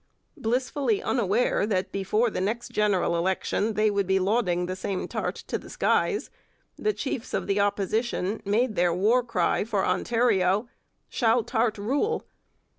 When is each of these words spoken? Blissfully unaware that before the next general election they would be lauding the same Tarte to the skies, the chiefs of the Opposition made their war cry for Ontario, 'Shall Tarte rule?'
Blissfully 0.35 0.99
unaware 0.99 1.67
that 1.67 1.91
before 1.91 2.31
the 2.31 2.41
next 2.41 2.69
general 2.71 3.15
election 3.15 3.75
they 3.75 3.91
would 3.91 4.07
be 4.07 4.17
lauding 4.17 4.65
the 4.65 4.75
same 4.75 5.07
Tarte 5.07 5.43
to 5.45 5.59
the 5.59 5.69
skies, 5.69 6.31
the 6.75 6.91
chiefs 6.91 7.35
of 7.35 7.45
the 7.45 7.59
Opposition 7.59 8.41
made 8.43 8.75
their 8.75 8.95
war 8.95 9.21
cry 9.21 9.63
for 9.63 9.85
Ontario, 9.85 10.67
'Shall 11.07 11.43
Tarte 11.43 11.77
rule?' 11.77 12.25